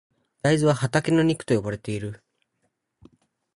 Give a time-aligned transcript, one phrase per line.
[0.41, 2.23] 大豆は畑の肉と呼ばれている。